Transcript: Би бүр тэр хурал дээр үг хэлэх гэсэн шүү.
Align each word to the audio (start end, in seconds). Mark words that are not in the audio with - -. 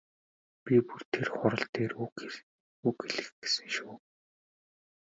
Би 0.63 0.75
бүр 0.87 1.01
тэр 1.13 1.27
хурал 1.35 1.65
дээр 1.73 1.93
үг 2.87 2.95
хэлэх 3.03 3.29
гэсэн 3.41 3.67
шүү. 3.75 3.95